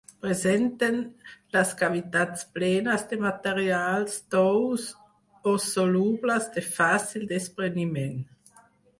Presenten 0.25 0.95
les 1.55 1.73
cavitats 1.81 2.45
plenes 2.55 3.03
de 3.11 3.19
materials 3.25 4.15
tous 4.35 4.87
o 5.51 5.53
solubles 5.65 6.47
de 6.57 6.63
fàcil 6.79 7.29
despreniment. 7.33 8.17